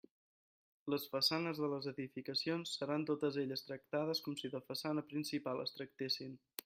Les 0.93 1.03
façanes 1.15 1.59
de 1.65 1.67
les 1.73 1.89
edificacions 1.91 2.73
seran 2.79 3.05
totes 3.11 3.37
elles 3.43 3.65
tractades 3.67 4.23
com 4.29 4.39
si 4.41 4.53
de 4.57 4.63
façana 4.71 5.05
principal 5.13 5.63
es 5.67 5.77
tractessin. 5.77 6.35